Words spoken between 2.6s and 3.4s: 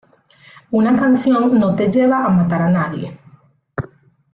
a nadie.